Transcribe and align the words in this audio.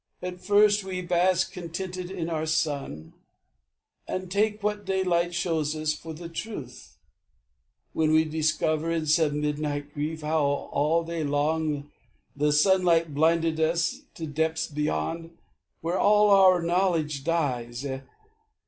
At 0.23 0.41
first, 0.43 0.83
we 0.83 1.03
bask 1.03 1.51
contented 1.51 2.09
in 2.09 2.27
our 2.27 2.47
sun 2.47 3.13
And 4.07 4.31
take 4.31 4.63
what 4.63 4.83
daylight 4.83 5.35
shows 5.35 5.75
us 5.75 5.93
for 5.93 6.11
the 6.11 6.27
truth. 6.27 6.97
Then 7.93 8.11
we 8.11 8.25
discover, 8.25 8.89
in 8.89 9.05
some 9.05 9.41
midnight 9.41 9.93
grief, 9.93 10.23
How 10.23 10.41
all 10.43 11.03
day 11.03 11.23
long 11.23 11.91
the 12.35 12.51
sunlight 12.51 13.13
blinded 13.13 13.59
us 13.59 14.01
To 14.15 14.25
depths 14.25 14.65
beyond, 14.65 15.37
where 15.81 15.99
all 15.99 16.31
our 16.31 16.63
knowledge 16.63 17.23
dies. 17.23 17.85